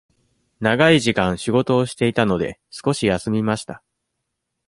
[0.61, 3.83] 長い時間仕事をしていたので、少し休みました。